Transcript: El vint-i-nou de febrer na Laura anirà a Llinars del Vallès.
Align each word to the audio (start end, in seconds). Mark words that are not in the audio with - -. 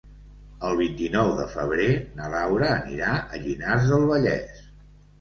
El 0.69 0.79
vint-i-nou 0.79 1.29
de 1.41 1.45
febrer 1.51 1.87
na 2.21 2.33
Laura 2.37 2.73
anirà 2.81 3.15
a 3.23 3.45
Llinars 3.47 3.89
del 3.95 4.11
Vallès. 4.17 4.69